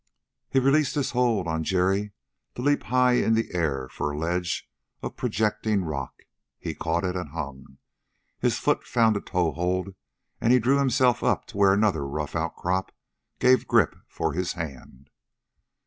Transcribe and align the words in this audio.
He 0.49 0.57
released 0.57 0.95
his 0.95 1.11
hold 1.11 1.47
on 1.47 1.63
Jerry 1.63 2.11
to 2.55 2.63
leap 2.63 2.85
high 2.85 3.17
in 3.23 3.35
the 3.35 3.53
air 3.53 3.87
for 3.87 4.09
a 4.09 4.17
ledge 4.17 4.67
of 5.03 5.15
projecting 5.15 5.83
rock. 5.83 6.23
He 6.57 6.73
caught 6.73 7.03
it 7.03 7.15
and 7.15 7.29
hung. 7.29 7.77
His 8.39 8.57
foot 8.57 8.83
found 8.83 9.15
a 9.15 9.21
toehold 9.21 9.93
and 10.41 10.51
he 10.51 10.57
drew 10.57 10.79
himself 10.79 11.23
up 11.23 11.45
to 11.49 11.57
where 11.57 11.71
another 11.73 12.07
rough 12.07 12.35
outcrop 12.35 12.91
gave 13.37 13.67
grip 13.67 13.95
for 14.07 14.33
his 14.33 14.53
hand. 14.53 15.11